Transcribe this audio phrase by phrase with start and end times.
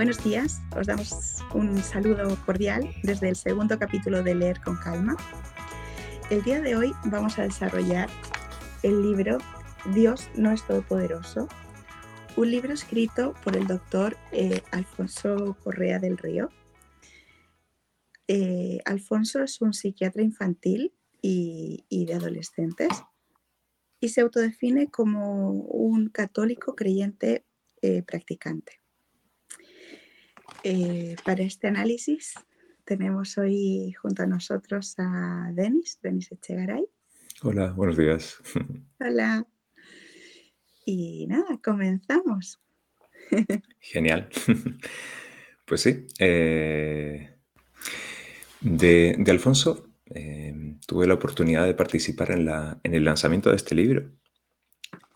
[0.00, 5.14] Buenos días, os damos un saludo cordial desde el segundo capítulo de Leer con Calma.
[6.30, 8.08] El día de hoy vamos a desarrollar
[8.82, 9.36] el libro
[9.92, 11.48] Dios no es todopoderoso,
[12.38, 16.48] un libro escrito por el doctor eh, Alfonso Correa del Río.
[18.26, 22.88] Eh, Alfonso es un psiquiatra infantil y, de adolescentes
[24.00, 27.44] y se autodefine como un católico creyente
[27.82, 28.79] eh, practicante.
[30.62, 32.34] Eh, para este análisis
[32.84, 36.84] tenemos hoy junto a nosotros a Denis, Denis Echegaray.
[37.42, 38.36] Hola, buenos días.
[39.00, 39.46] Hola.
[40.84, 42.60] Y nada, comenzamos.
[43.80, 44.28] Genial.
[45.64, 47.36] Pues sí, eh,
[48.60, 49.86] de, de, Alfonso
[50.84, 54.10] tuve la oportunidad de participar en, la, en el lanzamiento de este libro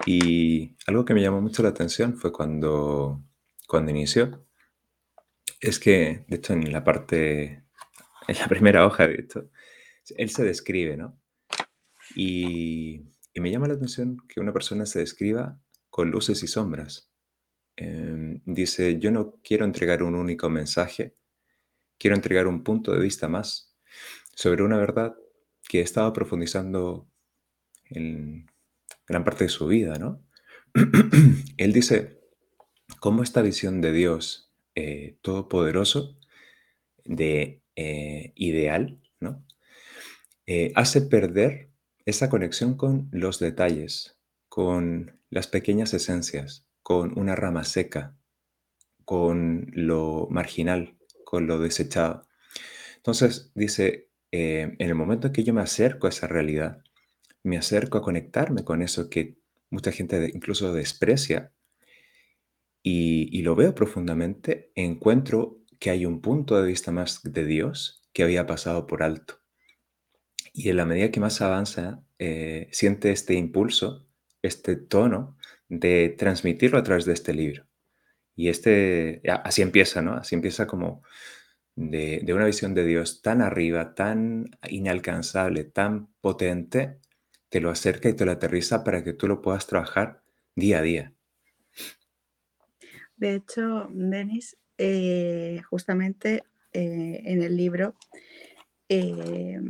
[0.07, 3.21] y algo que me llamó mucho la atención fue cuando,
[3.67, 4.47] cuando inició,
[5.69, 7.65] es que, de hecho, en la parte,
[8.29, 9.51] en la primera hoja, de esto,
[10.17, 11.19] él se describe, ¿no?
[12.15, 15.59] Y, y, me llama la atención que una persona se describa
[15.91, 17.11] con luces y sombras.
[17.77, 21.17] Eh, dice, yo no quiero entregar un único mensaje,
[21.99, 23.75] quiero entregar un punto de vista más
[24.35, 25.17] sobre una verdad
[25.69, 27.09] que he estado profundizando
[27.87, 28.47] en,
[29.07, 30.23] gran parte de su vida, ¿no?
[31.57, 32.21] Él dice
[33.01, 36.19] cómo esta visión de Dios eh, todopoderoso,
[37.05, 39.45] de eh, ideal, ¿no?
[40.47, 41.71] Eh, hace perder
[42.07, 48.17] esa conexión con los detalles, con las pequeñas esencias, con una rama seca,
[49.05, 52.27] con lo marginal, con lo desechado.
[52.97, 56.83] Entonces, dice, en el momento en que yo me acerco a esa realidad,
[57.43, 59.37] me acerco a conectarme con eso que
[59.71, 61.53] mucha gente incluso desprecia
[62.87, 68.23] y, lo veo profundamente, encuentro que hay un punto de vista más de Dios que
[68.23, 69.41] había pasado por alto.
[70.53, 74.07] Y en la medida que más avanza, eh, siente este impulso,
[74.43, 77.67] este tono de transmitirlo a través de este libro.
[78.37, 80.15] Y este, así empieza, ¿no?
[80.15, 81.03] Así empieza como
[81.77, 87.01] de, de, una visión de Dios tan arriba, tan inalcanzable, tan potente,
[87.49, 90.23] te lo acerca y te lo aterriza para que tú lo puedas trabajar
[90.55, 91.15] día a día.
[93.17, 97.95] De hecho, Denis, eh, justamente eh, en el libro
[98.89, 99.61] eh,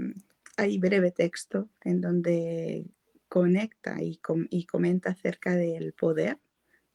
[0.57, 2.87] hay breve texto en donde
[3.29, 4.19] conecta y,
[4.51, 6.39] y, comenta acerca del poder,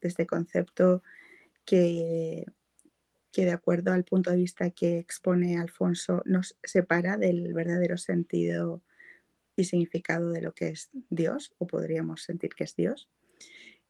[0.01, 1.03] de este concepto
[1.65, 2.45] que,
[3.31, 8.81] que de acuerdo al punto de vista que expone Alfonso nos separa del verdadero sentido
[9.55, 13.09] y significado de lo que es Dios, o podríamos sentir que es Dios.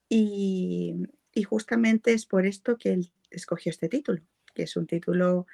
[0.10, 0.96] Y,
[1.44, 4.22] justamente es por esto que él escogió este título,
[4.54, 5.48] que es un título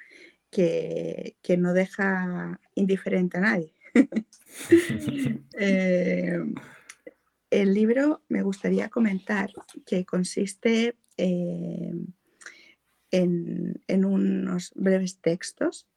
[0.50, 3.72] que, no deja indiferente a nadie.
[5.58, 6.38] Eh,
[7.50, 9.50] el libro me gustaría comentar
[9.84, 11.92] que consiste eh,
[13.10, 15.88] en, en, unos breves textos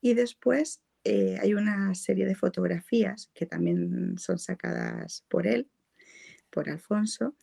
[0.00, 5.70] y después eh, hay una serie de fotografías que también son sacadas por él,
[6.50, 7.34] por Alfonso,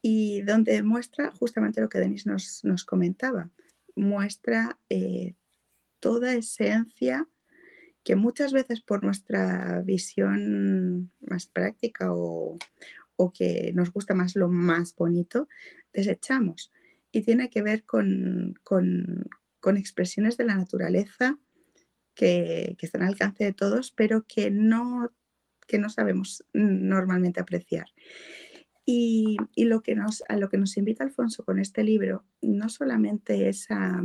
[0.00, 3.50] y donde muestra justamente lo que Denis nos, comentaba,
[3.96, 5.34] muestra eh,
[6.00, 7.28] toda esencia
[8.04, 12.58] que muchas veces por nuestra visión más práctica o,
[13.34, 15.48] que nos gusta más lo más bonito,
[15.92, 16.72] desechamos.
[17.10, 21.38] Y tiene que ver con, con expresiones de la naturaleza
[22.18, 25.12] que, están al alcance de todos, pero que no,
[25.68, 27.86] que no sabemos normalmente apreciar.
[28.90, 33.50] Y, lo que nos, a lo que nos invita Alfonso con este libro no solamente
[33.50, 34.02] es a,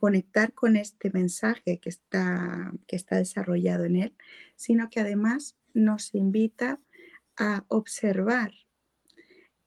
[0.00, 4.14] conectar con este mensaje que está, que está desarrollado en él,
[4.56, 6.80] sino que además nos invita
[7.36, 8.52] a observar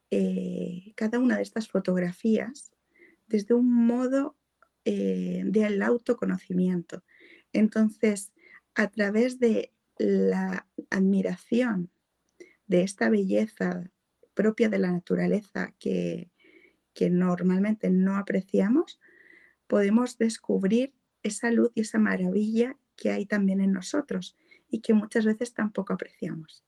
[0.09, 2.71] eh, cada una de estas fotografías
[3.27, 4.35] desde un modo
[4.83, 7.03] eh, del autoconocimiento,
[7.53, 8.31] entonces,
[8.73, 11.91] a través de la admiración
[12.71, 13.83] de esta belleza
[14.33, 16.29] propia de la naturaleza que,
[17.09, 18.99] normalmente no apreciamos,
[19.67, 24.37] podemos descubrir esa luz y esa maravilla que hay también en nosotros
[24.69, 26.63] y que muchas veces tampoco apreciamos.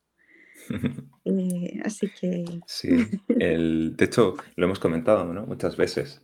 [1.25, 2.43] Eh, así que...
[2.67, 2.89] Sí,
[3.29, 6.21] el, de hecho lo hemos comentado muchas veces.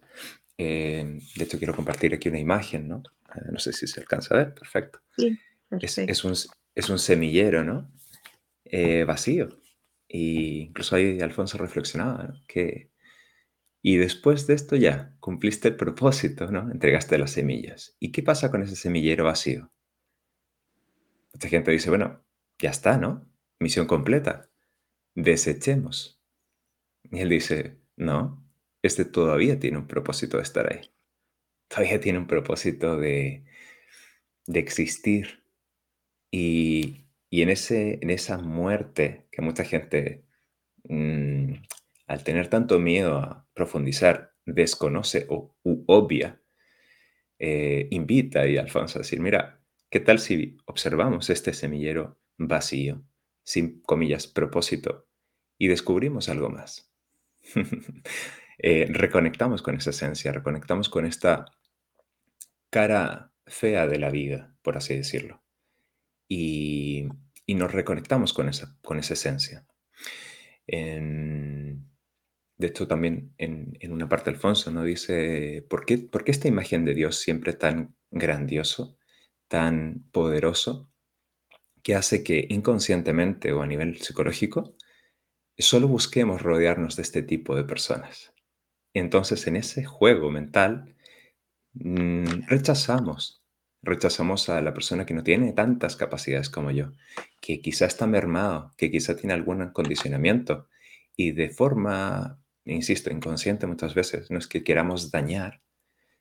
[0.57, 3.01] Eh, de hecho quiero compartir aquí una imagen, ¿no?
[3.33, 4.99] Eh, no sé si se alcanza a ver, perfecto.
[5.71, 6.25] es,
[6.89, 7.89] un, semillero, ¿no?
[9.07, 9.58] Vacío.
[10.09, 12.91] Y incluso ahí Alfonso reflexionaba, Que
[13.81, 16.71] Y después de esto ya cumpliste el propósito, ¿no?
[16.71, 17.95] Entregaste las semillas.
[17.99, 19.71] ¿Y qué pasa con ese semillero vacío?
[21.33, 22.23] Mucha gente dice, bueno,
[22.57, 23.25] ya está, ¿no?
[23.59, 24.49] Misión completa.
[25.15, 26.19] Desechemos.
[27.11, 28.43] Y él dice, no,
[28.81, 30.91] este todavía tiene un propósito de estar ahí.
[31.67, 33.45] Todavía tiene un propósito de,
[34.47, 35.43] de existir.
[36.31, 40.25] Y, en, ese, en esa muerte que mucha gente,
[40.83, 41.53] mm,
[42.07, 46.41] al tener tanto miedo a profundizar, desconoce o obvia,
[47.37, 53.03] eh, invita y Alfonso a decir, mira, ¿qué tal si observamos este semillero vacío,
[53.43, 55.07] sin comillas, propósito,
[55.57, 56.91] y descubrimos algo más?
[58.61, 61.45] Eh, reconectamos con esa esencia, reconectamos con esta
[62.69, 65.41] cara fea de la vida, por así decirlo.
[66.29, 67.09] Y,
[67.47, 69.65] nos reconectamos con esa, con esa esencia.
[70.67, 71.77] de
[72.67, 74.83] hecho, también en, una parte Alfonso ¿no?
[74.83, 78.97] dice, ¿por qué, ¿por qué esta imagen de Dios siempre tan grandioso,
[79.47, 80.89] tan poderoso,
[81.81, 84.75] que hace que inconscientemente o a nivel psicológico
[85.57, 88.33] solo busquemos rodearnos de este tipo de personas?
[88.93, 90.95] Entonces, en ese juego mental,
[91.73, 93.38] mm, rechazamos,
[93.81, 96.93] rechazamos a la persona que no tiene tantas capacidades como yo,
[97.41, 100.67] que quizá está mermado, que quizá tiene algún acondicionamiento
[101.15, 105.61] y de forma, insisto, inconsciente muchas veces, no es que queramos dañar,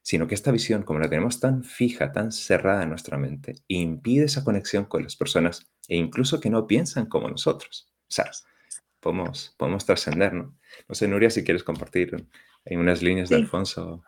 [0.02, 4.25] sino que esta visión, como la tenemos tan fija, tan cerrada en nuestra mente, impide
[4.26, 7.93] esa conexión con las personas e incluso que no piensan como nosotros.
[8.02, 8.31] O sea,
[9.00, 10.56] podemos, podemos trascender, ¿no?
[10.88, 12.26] No sé, Nuria, si quieres compartir
[12.64, 14.02] hay unas líneas de Alfonso.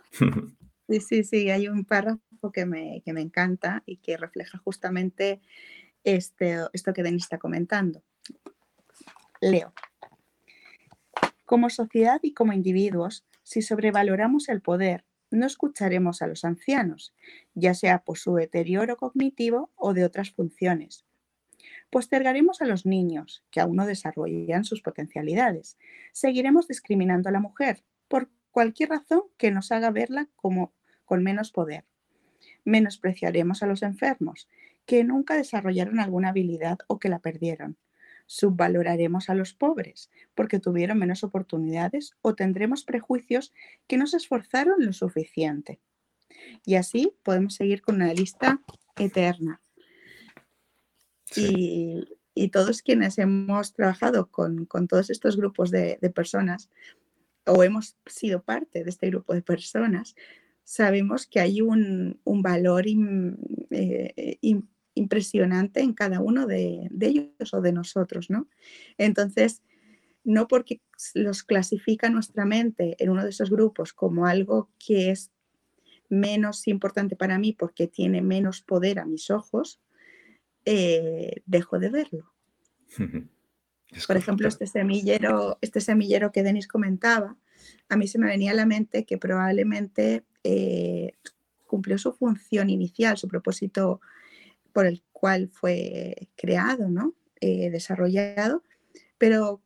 [0.89, 2.21] Sí, sí, sí, hay un párrafo
[2.53, 5.41] que me, que me encanta y que refleja justamente
[6.05, 8.03] este, esto que Denis está comentando.
[9.41, 9.73] Leo.
[11.45, 17.15] Como sociedad y como individuos, si sobrevaloramos el poder, no escucharemos a los ancianos,
[17.55, 21.05] ya sea por su deterioro cognitivo o de otras funciones.
[21.91, 25.77] Postergaremos a los niños, que aún no desarrollan sus potencialidades.
[26.13, 30.73] Seguiremos discriminando a la mujer por cualquier razón que nos haga verla como
[31.05, 31.85] con menos poder.
[32.65, 34.49] Menospreciaremos a los enfermos,
[34.87, 37.77] que nunca desarrollaron alguna habilidad o que la perdieron.
[38.27, 43.53] Subvaloraremos a los pobres, porque tuvieron menos oportunidades o tendremos prejuicios
[43.87, 45.81] que no se esforzaron lo suficiente.
[46.65, 48.61] Y así podemos seguir con una lista
[48.97, 49.61] eterna.
[51.37, 52.07] Y,
[52.53, 56.71] todos quienes hemos trabajado con, todos estos grupos de personas,
[57.47, 60.15] o hemos sido parte de este grupo de personas,
[60.65, 64.39] sabemos que hay un, valor eh,
[64.95, 68.49] impresionante en cada uno de, ellos o de nosotros, ¿no?
[68.99, 69.63] Entonces,
[70.25, 70.81] no porque
[71.15, 75.31] los clasifica nuestra mente en uno de esos grupos como algo que es
[76.09, 79.81] menos importante para mí porque tiene menos poder a mis ojos,
[80.65, 82.33] eh, dejo de verlo.
[84.07, 87.37] Por ejemplo, este semillero, este semillero que Denis comentaba,
[87.89, 91.13] a mí se me venía a la mente que probablemente eh,
[91.67, 94.01] cumplió su función inicial, su propósito
[94.73, 97.15] por el cual fue creado, ¿no?
[97.41, 98.63] Eh, desarrollado,
[99.19, 99.63] pero,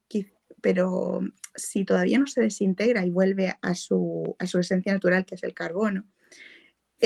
[0.61, 1.21] pero
[1.55, 5.43] si todavía no se desintegra y vuelve a su, a su esencia natural, que es
[5.43, 6.05] el carbono,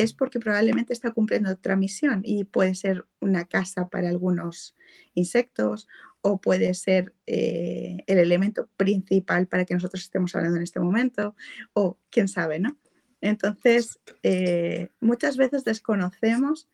[0.01, 4.77] es porque probablemente está cumpliendo otra misión y puede ser una casa para algunos
[5.15, 5.89] insectos
[6.21, 11.35] o puede ser eh, el elemento principal para que nosotros estemos hablando en este momento
[11.73, 12.77] o quién sabe, ¿no?
[13.21, 16.69] Entonces, eh, muchas veces desconocemos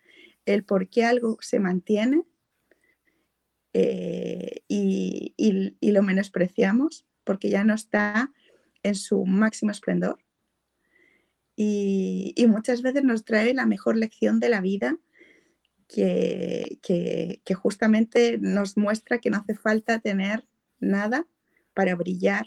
[0.46, 2.22] el por qué algo se mantiene
[3.72, 8.30] eh, y, y, lo menospreciamos porque ya no está
[8.82, 10.23] en su máximo esplendor
[11.56, 14.96] y, muchas veces nos trae la mejor lección de la vida
[15.88, 20.44] que, justamente nos muestra que no hace falta tener
[20.80, 21.26] nada
[21.74, 22.46] para brillar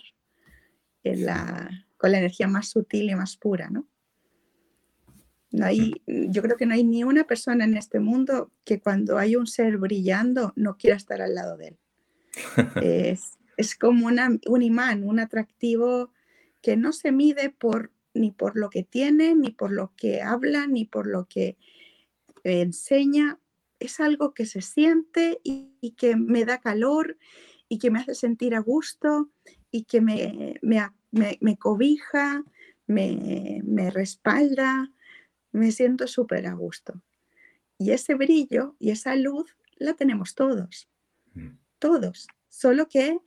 [1.03, 3.87] con la energía más sutil y más pura, ¿no?
[5.51, 9.17] No hay, yo creo que no hay ni una persona en este mundo que cuando
[9.17, 11.77] hay un ser brillando no quiera estar al lado de él.
[13.59, 16.11] Es, como un imán, un atractivo
[16.61, 20.67] que no se mide por ni por lo que tiene, ni por lo que habla,
[20.67, 21.57] ni por lo que
[22.43, 23.39] enseña.
[23.79, 27.17] Es algo que se siente y, que me da calor
[27.69, 29.29] y que me hace sentir a gusto
[29.71, 32.43] y que me, me, cobija,
[32.87, 34.91] me, me respalda,
[35.51, 37.01] me siento súper a gusto.
[37.77, 40.89] Y ese brillo y esa luz la tenemos todos,
[41.35, 41.57] mm.
[41.77, 43.19] todos, solo que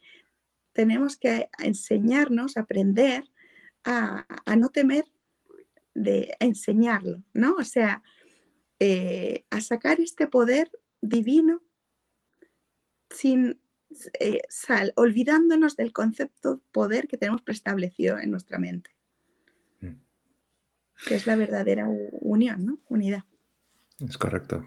[0.72, 3.24] tenemos que enseñarnos, aprender
[3.84, 5.04] a, no temer
[5.94, 7.56] de enseñarlo, ¿no?
[7.56, 8.02] O sea,
[8.78, 10.70] eh, a sacar este poder
[11.00, 11.62] divino
[13.10, 13.60] sin
[14.20, 14.42] eh,
[14.94, 18.90] olvidándonos del concepto poder que tenemos preestablecido en nuestra mente,
[19.80, 19.94] mm.
[21.06, 22.78] que es la verdadera unión, ¿no?
[22.88, 23.24] Unidad.
[23.98, 24.64] Es correcto.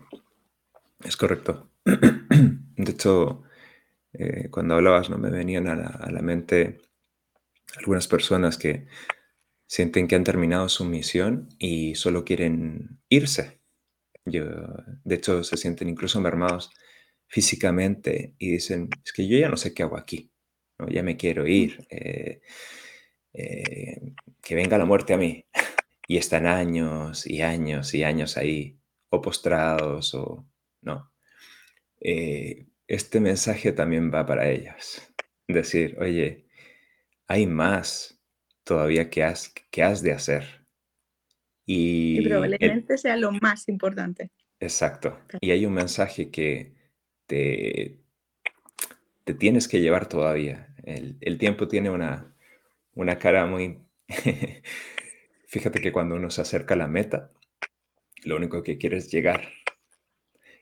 [1.03, 1.69] Es correcto.
[1.85, 3.43] De hecho,
[4.13, 5.17] eh, cuando hablabas, ¿no?
[5.17, 6.81] me venían a la, mente
[7.77, 8.87] algunas personas que
[9.67, 13.61] sienten que han terminado su misión y solo quieren irse.
[14.25, 16.71] de hecho, se sienten incluso mermados
[17.27, 20.31] físicamente y dicen, es que yo ya no sé qué hago aquí,
[20.77, 20.87] ¿no?
[20.87, 22.41] ya me quiero ir, eh,
[23.33, 25.45] eh, que venga la muerte a mí.
[26.05, 28.77] Y están años y años y años ahí,
[29.09, 30.45] o postrados, o
[30.81, 31.13] no.
[32.01, 35.13] Eh, este mensaje también va para ellas.
[35.47, 36.42] Decir, oye,
[37.27, 38.19] hay más
[38.63, 40.65] todavía que has, que has de hacer.
[41.65, 44.31] Y, probablemente sea lo más importante.
[44.59, 45.19] Exacto.
[45.41, 46.73] Y hay un mensaje que
[47.25, 47.99] te,
[49.23, 50.73] te tienes que llevar todavía.
[50.83, 52.35] El, tiempo tiene una,
[52.93, 53.79] una cara muy...
[55.47, 57.31] Fíjate que cuando uno se acerca a la meta,
[58.23, 59.49] lo único que quiere es llegar.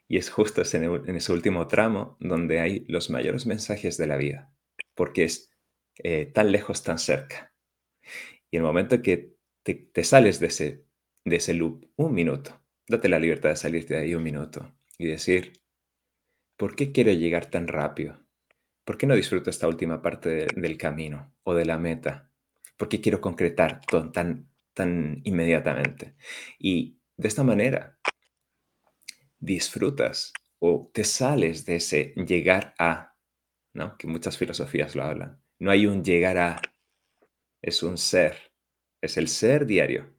[0.08, 4.52] Y es justo en, ese último tramo donde hay los mayores mensajes de la vida,
[4.94, 5.51] porque es
[6.04, 7.54] eh, tan lejos, tan cerca.
[8.50, 10.86] Y el momento que te, sales de ese,
[11.26, 15.08] de ese loop, un minuto, date la libertad de salirte de ahí un minuto y
[15.08, 15.54] decir,
[16.58, 18.20] ¿por qué quiero llegar tan rápido?
[18.84, 22.30] ¿Por qué no disfruto esta última parte del camino o de la meta?
[22.78, 23.82] ¿Por qué quiero concretar
[24.12, 26.16] tan, tan inmediatamente?
[26.60, 28.00] Y de esta manera
[29.40, 33.16] disfrutas o te sales de ese llegar a,
[33.74, 33.98] ¿no?
[33.98, 35.41] que muchas filosofías lo hablan.
[35.62, 36.60] No hay un llegar a,
[37.62, 38.36] es un ser,
[39.00, 40.12] es el ser diario.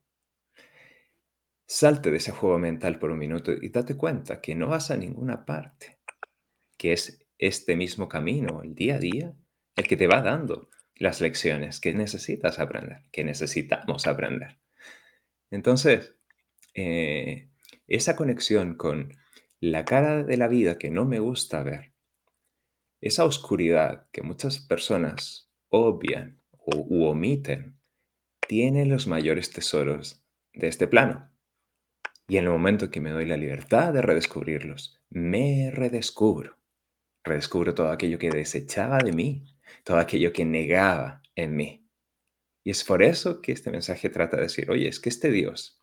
[1.67, 4.97] Salte de ese juego mental por un minuto y date cuenta que no vas a
[4.97, 5.99] ninguna parte
[6.79, 9.35] que es este mismo camino, el día a día,
[9.75, 14.61] el que te va dando las lecciones que necesitas aprender, que necesitamos aprender.
[15.51, 16.15] Entonces,
[16.73, 17.49] eh,
[17.89, 19.13] esa conexión con
[19.59, 21.92] la cara de la vida que no me gusta ver,
[23.03, 27.79] esa oscuridad que muchas personas obvian o, u omiten,
[28.49, 31.31] tiene los mayores tesoros de este plano.
[32.29, 36.63] Y en el momento que me doy la libertad de redescubrirlos, me redescubro
[37.25, 39.47] redescubro todo aquello que desechaba de mí,
[39.85, 41.89] todo aquello que negaba en mí.
[42.65, 45.82] Y es por eso que este mensaje trata de decir, oye, es que este Dios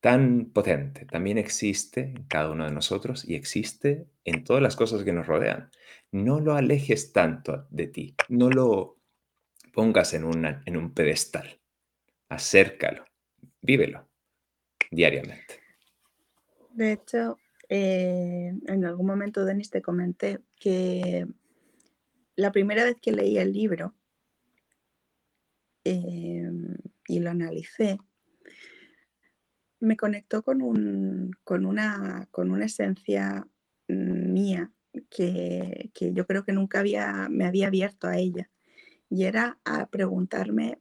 [0.00, 5.02] tan potente también existe en cada uno de nosotros y existe en todas las cosas
[5.04, 5.70] que nos rodean.
[6.12, 8.98] No lo alejes tanto de ti, no lo
[9.72, 10.24] pongas en,
[10.64, 11.60] en un pedestal,
[12.28, 13.04] acércalo,
[13.60, 14.08] vívelo
[14.90, 15.60] diariamente.
[16.70, 17.38] De hecho,
[17.68, 21.26] eh, en algún momento, Denis, te comenté que
[22.36, 23.94] la primera vez que leí el libro
[25.84, 26.76] em,
[27.06, 27.98] y lo analicé,
[29.80, 33.46] me conectó con, un, con, una, con una esencia
[33.88, 34.72] mía
[35.10, 38.50] que, que, yo creo que nunca había, me había abierto a ella.
[39.10, 40.80] Y era a preguntarme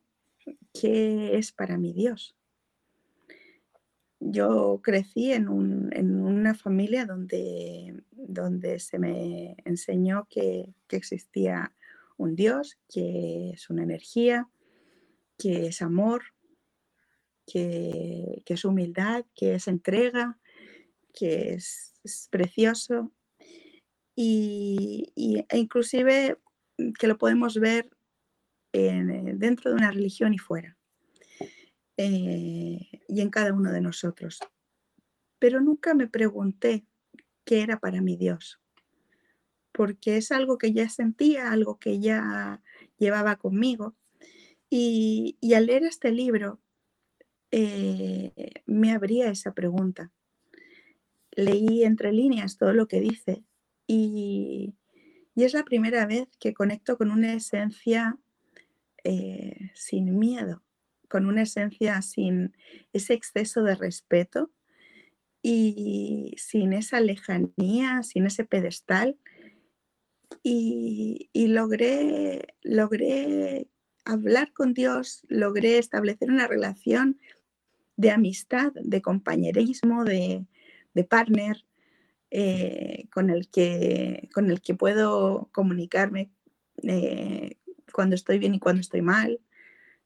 [0.73, 2.37] qué es para mí Dios
[4.19, 11.73] yo crecí en, una familia donde, donde se me enseñó que, existía
[12.17, 14.49] un Dios, que es una energía,
[15.37, 16.23] que es amor,
[17.47, 20.37] que, es humildad, que es entrega,
[21.13, 21.93] que es,
[22.29, 23.11] precioso
[24.15, 25.11] y,
[25.49, 26.37] e inclusive
[26.97, 27.89] que lo podemos ver
[28.71, 30.77] dentro de una religión y fuera.
[31.97, 34.39] Eh, y en cada uno de nosotros.
[35.39, 36.85] Pero nunca me pregunté
[37.43, 38.59] qué era para mi Dios,
[39.71, 42.61] porque es algo que ya sentía, algo que ya
[42.97, 43.95] llevaba conmigo.
[44.69, 46.59] Y, al leer este libro
[47.51, 48.31] eh,
[48.65, 50.11] me abría esa pregunta.
[51.31, 53.43] Leí entre líneas todo lo que dice
[53.87, 54.75] y,
[55.35, 58.17] es la primera vez que conecto con una esencia
[59.03, 60.63] eh, sin miedo,
[61.07, 62.57] con una esencia sin
[62.91, 64.51] ese exceso de respeto
[65.43, 69.17] y sin esa lejanía, sin ese pedestal.
[70.43, 73.67] Y, logré, logré
[74.05, 77.19] hablar con Dios, logré establecer una relación
[77.97, 80.45] de amistad, de compañerismo, de,
[81.09, 81.65] partner,
[82.31, 86.31] eh, con, el que, con el que puedo comunicarme
[86.83, 87.57] eh,
[87.91, 89.39] cuando estoy bien y cuando estoy mal,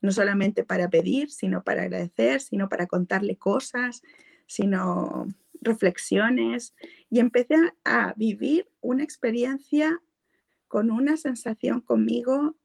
[0.02, 4.02] no solamente para pedir, sino para agradecer, sino para contarle cosas,
[4.48, 5.28] sino
[5.62, 6.74] reflexiones.
[7.10, 10.02] Y empecé a vivir una experiencia
[10.68, 12.56] con una sensación conmigo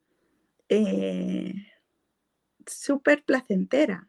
[0.69, 1.55] eh,
[2.67, 4.09] súper placentera,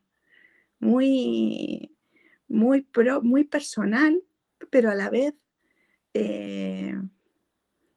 [0.79, 1.95] muy,
[2.47, 4.21] muy, pro, muy personal,
[4.69, 5.33] pero a la vez
[6.13, 6.95] eh,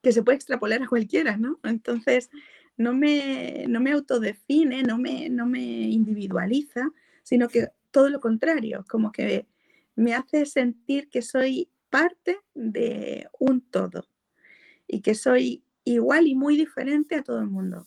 [0.02, 1.58] que se puede extrapolar a cualquiera, ¿no?
[1.62, 2.30] Entonces,
[2.76, 6.90] no me, no me autodefine, no me, no me individualiza,
[7.22, 9.46] sino que todo lo contrario, como que
[9.96, 14.08] me hace sentir que soy parte de un todo
[14.86, 17.86] y que soy igual y muy diferente a todo el mundo.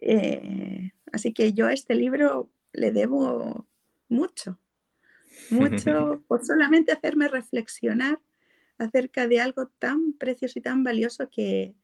[0.00, 3.66] Eh, así que yo este libro le debo
[4.08, 4.58] mucho,
[5.50, 8.20] mucho por solamente hacerme reflexionar
[8.78, 11.74] acerca de algo tan precioso y tan valioso que,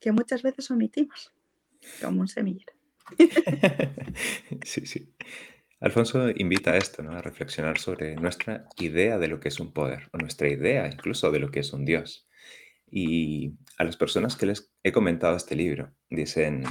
[0.00, 1.32] que muchas veces omitimos,
[2.00, 2.72] como un semillero.
[4.64, 5.14] sí, sí.
[5.80, 7.12] Alfonso invita a esto, ¿no?
[7.12, 11.30] a reflexionar sobre nuestra idea de lo que es un poder, o nuestra idea incluso
[11.30, 12.26] de lo que es un Dios.
[12.90, 16.64] Y a las personas que les he comentado este libro, dicen,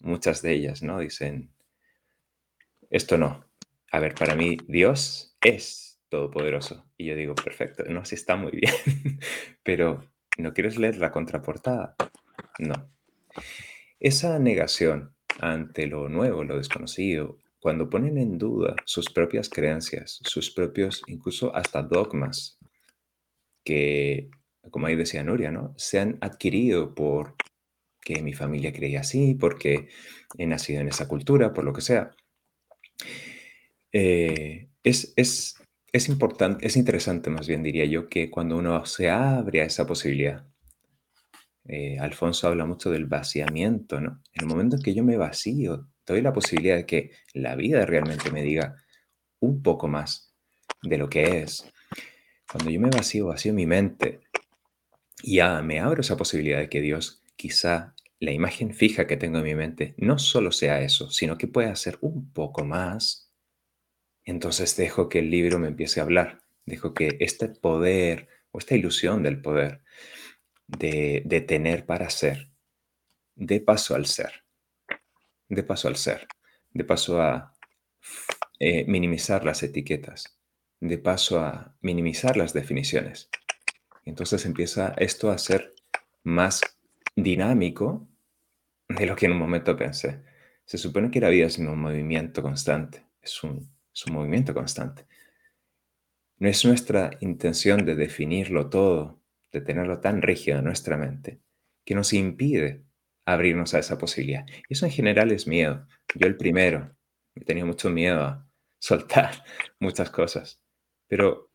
[0.00, 0.98] muchas de ellas, ¿no?
[0.98, 1.53] Dicen,
[2.94, 3.44] esto no.
[3.90, 6.86] A ver, para mí Dios es todopoderoso.
[6.96, 8.72] Y yo digo, perfecto, no, sí está muy bien.
[9.64, 10.08] Pero,
[10.38, 11.96] ¿no quieres leer la contraportada?
[12.58, 12.88] No.
[13.98, 20.52] Esa negación ante lo nuevo, lo desconocido, cuando ponen en duda sus propias creencias, sus
[20.52, 22.58] propios, incluso hasta dogmas,
[23.64, 24.30] que
[24.70, 25.74] como ahí decía Nuria, ¿no?
[25.76, 27.34] Se han adquirido por
[28.00, 29.88] que mi familia creía así, porque
[30.38, 32.14] he nacido en esa cultura, por lo que sea.
[33.96, 35.54] Eh, es, es,
[35.92, 39.86] es importante, es interesante más bien diría yo, que cuando uno se abre a esa
[39.86, 40.44] posibilidad,
[41.66, 44.20] eh, Alfonso habla mucho del vaciamiento, ¿no?
[44.32, 47.86] En el momento en que yo me vacío, doy la posibilidad de que la vida
[47.86, 48.74] realmente me diga
[49.38, 50.34] un poco más
[50.82, 51.64] de lo que es.
[52.50, 54.22] Cuando yo me vacío, vacío mi mente,
[55.22, 59.44] ya me abro esa posibilidad de que Dios quizá la imagen fija que tengo en
[59.44, 63.23] mi mente no solo sea eso, sino que pueda ser un poco más.
[64.24, 68.74] Entonces dejo que el libro me empiece a hablar, dejo que este poder o esta
[68.74, 69.82] ilusión del poder
[70.66, 72.50] de, tener para ser,
[73.34, 74.44] de paso al ser,
[75.48, 76.26] de paso al ser,
[76.72, 77.54] de paso a
[78.58, 80.38] eh, minimizar las etiquetas,
[80.80, 83.28] de paso a minimizar las definiciones
[84.04, 85.74] entonces empieza esto a ser
[86.22, 86.60] más
[87.16, 88.06] dinámico
[88.88, 90.22] de lo que en un momento pensé.
[90.64, 93.73] Se supone que la vida es un movimiento constante, es un,
[94.10, 95.06] movimiento constante.
[96.38, 101.40] No es nuestra intención de definirlo todo, de tenerlo tan rígido en nuestra mente,
[101.84, 102.84] que nos impide
[103.24, 104.46] abrirnos a esa posibilidad.
[104.68, 105.86] Y eso en general es miedo.
[106.14, 106.96] Yo el primero,
[107.34, 109.44] he tenido mucho miedo a soltar
[109.80, 110.60] muchas cosas,
[111.08, 111.50] pero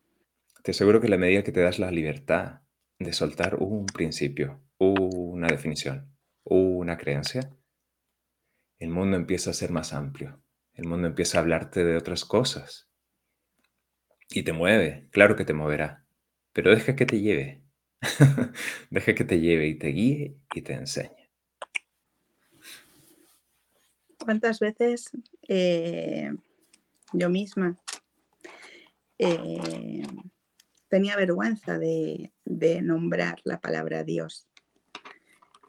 [0.63, 2.61] te aseguro que la medida que te das la libertad
[2.97, 7.55] de soltar un principio, una definición, una creencia,
[8.79, 10.41] el mundo empieza a ser más amplio.
[10.79, 12.87] El mundo empieza a hablarte de otras cosas.
[14.29, 16.05] Y te mueve, claro que te moverá,
[16.53, 17.61] pero deja que te lleve.
[18.89, 21.29] deja que te lleve y te guíe y te enseñe.
[24.17, 25.09] ¿Cuántas veces
[25.49, 26.31] eh,
[27.11, 27.77] yo misma
[29.17, 30.07] eh,
[30.87, 32.31] tenía vergüenza de,
[32.81, 34.47] nombrar la palabra Dios,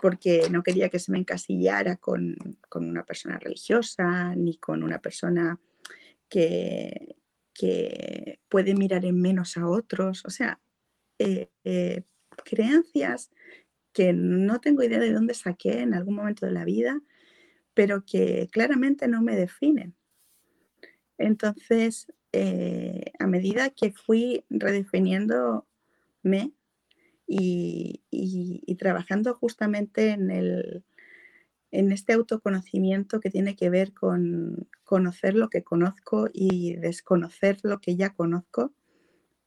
[0.01, 2.37] porque no quería que se me encasillara con,
[2.75, 5.61] una persona religiosa ni con una persona
[6.29, 7.17] que,
[7.53, 10.61] que puede mirar en menos a otros, o sea,
[11.19, 12.05] eh, eh,
[12.45, 13.31] creencias
[13.93, 17.01] que no tengo idea de dónde saqué en algún momento de la vida,
[17.75, 19.95] pero que claramente no me definen.
[21.19, 25.65] Entonces, eh, a medida que fui redefiniéndome
[27.33, 30.85] y, trabajando justamente en, el,
[31.71, 37.81] en este autoconocimiento que tiene que ver con conocer lo que conozco y desconocer lo
[37.81, 38.73] que ya conozco,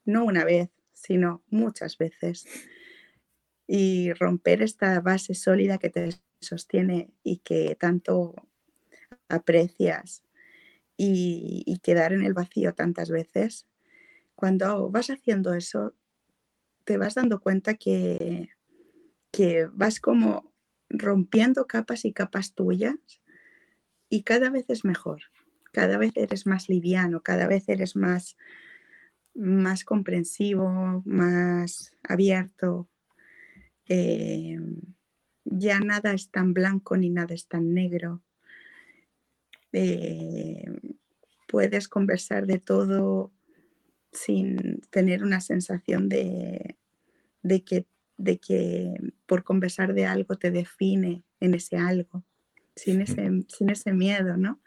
[0.05, 2.45] no una vez, sino muchas veces.
[3.67, 8.35] Y romper esta base sólida que te sostiene y que tanto
[9.27, 10.23] aprecias
[10.95, 13.67] y, quedar en el vacío tantas veces,
[14.35, 15.95] cuando vas haciendo eso,
[16.83, 18.49] te vas dando cuenta que,
[19.31, 20.53] que vas como
[20.89, 22.95] rompiendo capas y capas tuyas
[24.09, 25.23] y cada vez es mejor,
[25.71, 28.37] cada vez eres más liviano, cada vez eres más,
[29.33, 32.87] más comprensivo, más abierto.
[33.87, 34.59] Eh,
[35.45, 38.23] ya nada es tan blanco ni nada es tan negro
[39.73, 40.65] eh,
[41.47, 43.31] puedes conversar de todo
[44.13, 46.77] sin tener una sensación de,
[47.65, 47.85] que,
[48.17, 48.93] de que
[49.25, 52.23] por conversar de algo te define en ese algo,
[52.75, 54.61] sin ese, sin ese miedo, ¿no?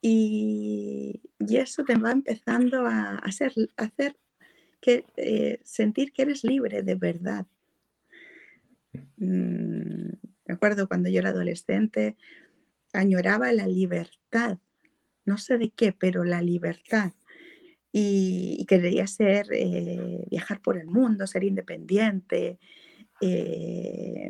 [0.00, 4.16] Y, eso te va empezando a, hacer, hacer
[4.80, 7.46] que, eh, sentir que eres libre de verdad.
[9.16, 10.10] Mm,
[10.46, 12.16] me acuerdo cuando yo era adolescente,
[12.92, 14.58] añoraba la libertad,
[15.24, 17.12] no sé de qué, pero la libertad.
[17.92, 22.58] Y, quería ser, eh, viajar por el mundo, ser independiente,
[23.20, 24.28] eh,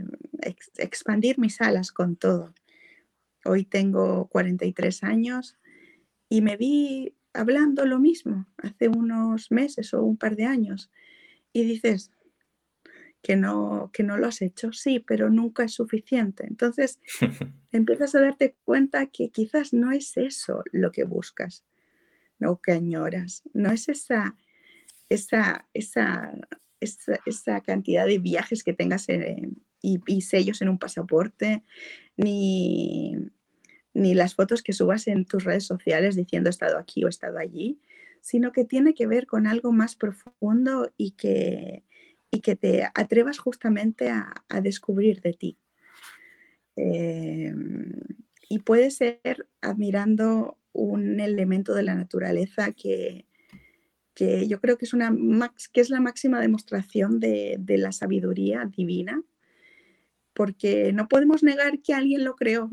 [0.79, 2.55] expandir mis alas con todo.
[3.45, 5.57] Hoy tengo 43 años
[6.29, 10.91] y me vi hablando lo mismo hace unos meses o un par de años.
[11.53, 12.13] Y dices,
[13.23, 16.47] que no, que no lo has hecho, sí, pero nunca es suficiente.
[16.47, 16.99] Entonces
[17.73, 21.65] empiezas a darte cuenta que quizás no es eso lo que buscas,
[22.39, 24.37] no que añoras, no es esa,
[25.09, 26.33] esa, esa,
[26.81, 29.07] esa, cantidad de viajes que tengas
[29.81, 31.63] y, sellos en un pasaporte,
[32.17, 33.17] ni,
[33.95, 37.11] ni las fotos que subas en tus redes sociales diciendo he estado aquí o he
[37.11, 37.81] estado allí,
[38.21, 41.85] sino que tiene que ver con algo más profundo y que,
[42.31, 45.59] y que te atrevas justamente a, descubrir de ti.
[46.77, 47.93] Em,
[48.49, 53.27] y puede ser admirando un elemento de la naturaleza que,
[54.17, 55.15] yo creo que es, una,
[55.73, 59.23] que es la máxima demostración de, de la sabiduría divina,
[60.35, 62.71] porque no podemos negar que alguien lo creó.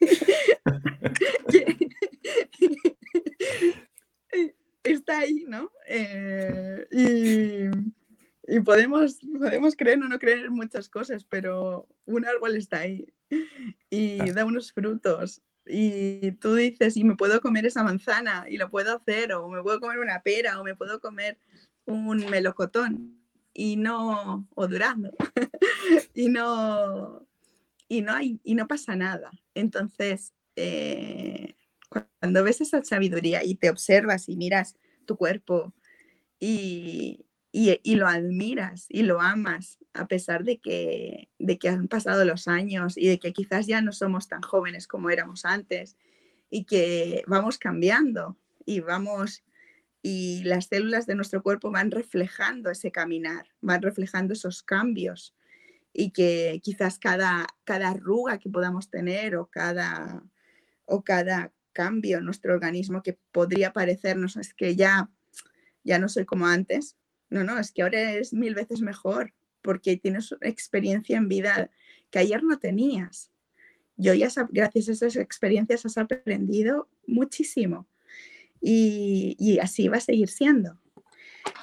[4.84, 5.70] Está ahí, ¿no?
[5.88, 12.56] Eh, y, y podemos, podemos creer o no creer en muchas cosas, pero un árbol
[12.56, 13.06] está ahí
[13.90, 15.42] y da unos frutos.
[15.66, 19.62] Y tú dices, y me puedo comer esa manzana y lo puedo hacer, o me
[19.62, 21.38] puedo comer una pera, o me puedo comer
[21.86, 23.18] un melocotón
[23.54, 25.10] y no, o durazno,
[26.14, 27.26] y no,
[27.88, 29.30] y no hay, y no pasa nada.
[29.54, 31.54] Entonces, eh,
[32.20, 35.72] cuando ves esa sabiduría y te observas y miras tu cuerpo
[36.40, 37.24] y,
[37.56, 42.48] y, lo admiras y lo amas a pesar de que, de que han pasado los
[42.48, 45.96] años y de que quizás ya no somos tan jóvenes como éramos antes
[46.50, 48.36] y que vamos cambiando
[48.66, 49.44] y vamos
[50.02, 55.32] y las células de nuestro cuerpo van reflejando ese caminar, van reflejando esos cambios
[55.92, 60.24] y que quizás cada, cada arruga que podamos tener o cada,
[60.86, 65.08] o cada cambio en nuestro organismo que podría parecernos es que ya,
[65.84, 66.96] ya no soy como antes,
[67.30, 69.32] no, no, es que ahora es mil veces mejor
[69.62, 71.70] porque tienes experiencia en vida
[72.10, 73.30] que ayer no tenías.
[73.96, 77.86] Yo ya, gracias a esas experiencias, has aprendido muchísimo
[78.60, 80.78] y, así va a seguir siendo.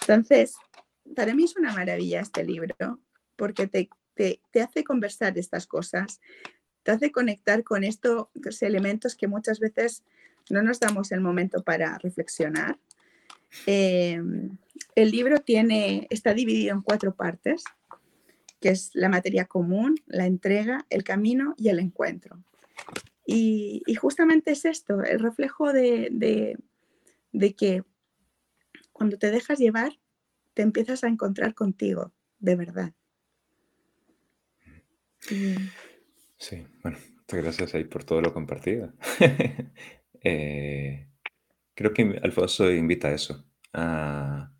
[0.01, 0.55] Entonces,
[1.15, 2.99] para mí es una maravilla este libro
[3.35, 6.21] porque te, te, hace conversar estas cosas,
[6.83, 8.27] te hace conectar con estos
[8.61, 10.03] elementos que muchas veces
[10.49, 12.79] no nos damos el momento para reflexionar
[13.65, 14.57] Em,
[14.95, 17.63] el libro tiene, está dividido en cuatro partes,
[18.59, 22.43] que es la materia común, la entrega, el camino y el encuentro.
[23.25, 26.57] Y, justamente es esto, el reflejo de,
[27.57, 27.83] que
[28.91, 29.93] cuando te dejas llevar,
[30.53, 32.93] te empiezas a encontrar contigo, de verdad.
[36.37, 38.93] Sí, bueno, muchas gracias por todo lo compartido.
[40.23, 41.07] eh,
[41.75, 44.51] Creo que Alfonso invita a eso, a,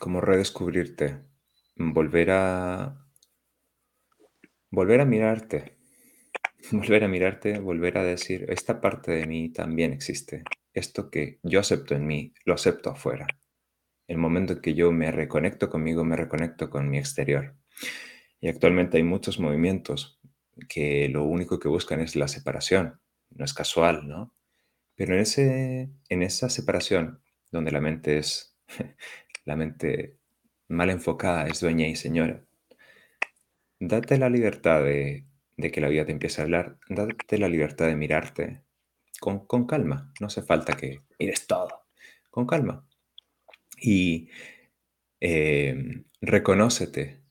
[0.00, 1.20] como redescubrirte,
[1.76, 3.06] volver a
[4.70, 5.76] volver a mirarte,
[6.72, 10.44] volver a mirarte, volver a decir, esta parte de mí también existe.
[10.72, 13.26] Esto que yo acepto en mí, lo acepto afuera.
[14.06, 17.56] El momento en que yo me reconecto conmigo, me reconecto con mi exterior.
[18.40, 20.20] Y actualmente hay muchos movimientos
[20.68, 23.00] que lo único que buscan es la separación.
[23.30, 24.34] No es casual, ¿no?
[24.96, 28.56] Pero en, ese, en esa separación, donde la mente es,
[29.44, 30.16] la mente
[30.68, 32.44] mal enfocada es dueña y señora,
[33.80, 35.26] date la libertad de,
[35.56, 38.62] que la vida te empiece a hablar, date la libertad de mirarte
[39.20, 40.12] con, calma.
[40.20, 41.86] No hace falta que mires todo,
[42.30, 42.86] con calma.
[43.78, 44.28] Y
[45.20, 47.22] eh, reconócete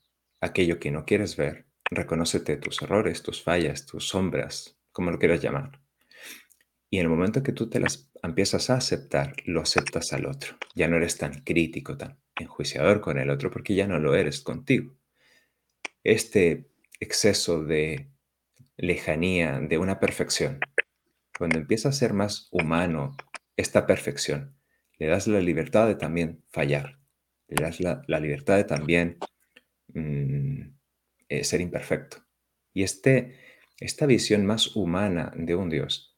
[0.41, 5.41] aquello que no quieres ver, reconócete tus errores, tus fallas, tus sombras, como lo quieras
[5.41, 5.79] llamar.
[6.89, 10.57] Y en el momento que tú te las empiezas a aceptar, lo aceptas al otro.
[10.75, 14.41] Ya no eres tan crítico, tan enjuiciador con el otro, porque ya no lo eres
[14.41, 14.95] contigo.
[16.03, 18.09] Este exceso de
[18.77, 20.59] lejanía, de una perfección,
[21.37, 23.15] cuando empieza a ser más humano
[23.55, 24.55] esta perfección,
[24.97, 26.99] le das la libertad de también fallar,
[27.47, 29.17] le das la, libertad de también
[29.93, 30.61] mm,
[31.29, 32.17] eh, ser imperfecto.
[32.73, 33.37] Y este,
[33.79, 36.08] esta visión más humana de un Dios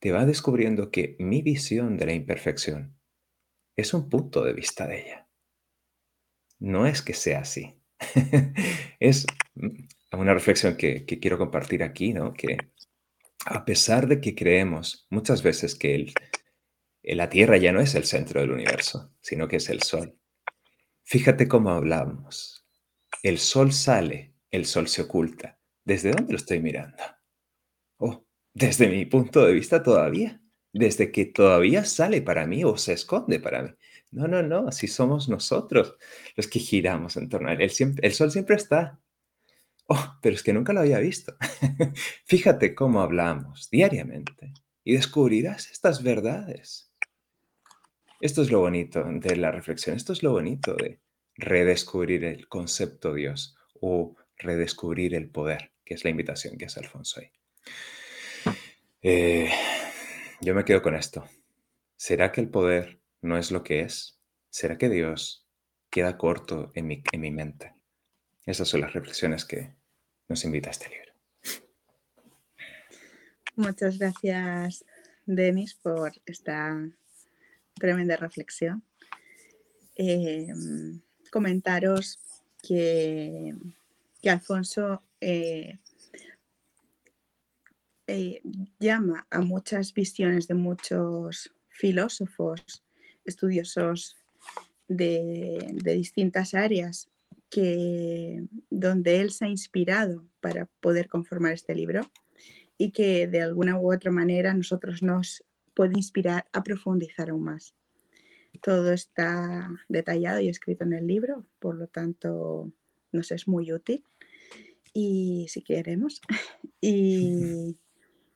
[0.00, 2.98] te va descubriendo que mi visión de la imperfección
[3.76, 5.28] es un punto de vista de ella.
[6.58, 7.80] No es que sea así.
[9.00, 9.68] es mm,
[10.12, 12.32] una reflexión que, quiero compartir aquí, ¿no?
[12.32, 12.56] Que
[13.46, 16.12] a pesar de que creemos muchas veces que
[17.02, 20.18] la Tierra ya no es el centro del universo, sino que es el Sol.
[21.04, 22.66] Fíjate cómo hablamos.
[23.22, 25.58] El Sol sale, el Sol se oculta.
[25.84, 27.02] ¿Desde dónde lo estoy mirando?
[27.96, 28.27] Oh,
[28.58, 30.40] desde mi punto de vista todavía.
[30.72, 33.70] Desde que todavía sale para mí o se esconde para mí.
[34.10, 35.96] No, no, no, así somos nosotros
[36.36, 37.70] los que giramos en torno a él.
[38.02, 39.00] el Sol siempre está,
[39.90, 41.34] Oh, pero es que nunca lo había visto.
[42.26, 44.52] Fíjate cómo hablamos diariamente
[44.84, 46.92] y descubrirás estas verdades.
[48.20, 51.00] Esto es lo bonito de la reflexión, esto es lo bonito de
[51.36, 57.20] redescubrir el concepto Dios o redescubrir el poder, que es la invitación que hace Alfonso
[57.20, 57.30] ahí.
[59.02, 59.50] Eh,
[60.40, 61.24] yo me quedo con esto.
[61.96, 64.18] ¿Será que el poder no es lo que es?
[64.50, 65.46] ¿Será que Dios
[65.90, 67.74] queda corto en mi, en mi mente?
[68.44, 69.76] Esas son las reflexiones que,
[70.28, 71.12] nos invita a este libro.
[73.56, 74.84] Muchas gracias,
[75.26, 76.76] Denis, por esta
[77.74, 78.84] tremenda reflexión.
[79.96, 81.00] Em,
[81.32, 82.20] comentaros
[82.62, 83.54] que,
[84.24, 85.78] Alfonso eh,
[88.08, 88.40] eh,
[88.80, 92.82] llama a muchas visiones de muchos filósofos,
[93.24, 94.16] estudiosos
[94.88, 97.08] de distintas áreas
[97.50, 102.10] que donde él se ha inspirado para poder conformar este libro
[102.76, 105.44] y que de alguna u otra manera nosotros nos
[105.74, 107.74] puede inspirar a profundizar aún más.
[108.62, 112.72] Todo está detallado y escrito en el libro, por lo tanto
[113.12, 114.04] nos es muy útil
[114.92, 116.20] y si queremos.
[116.80, 117.76] Y,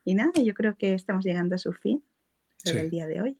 [0.04, 2.04] y nada, yo creo que estamos llegando a su fin
[2.64, 3.38] el día de hoy.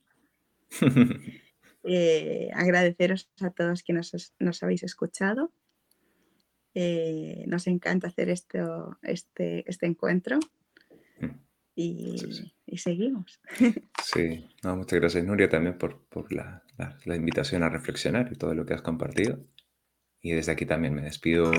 [1.85, 5.53] Eh, agradeceros a todos que nos, nos habéis escuchado
[6.75, 10.38] eh, nos encanta hacer esto, este, este encuentro
[11.20, 11.27] mm.
[11.75, 13.40] y, seguimos.
[14.05, 16.62] Sí, muchas gracias Nuria también por, la,
[17.07, 19.38] invitación a reflexionar y todo lo que has compartido.
[20.20, 21.53] Y desde aquí también me despido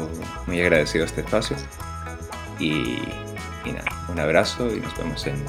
[0.48, 1.58] muy agradecido a este espacio.
[2.60, 2.98] Y,
[3.66, 5.44] nada, un abrazo y nos vemos en,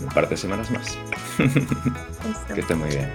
[0.00, 0.98] un par de semanas más.
[2.54, 3.12] que esté muy bien.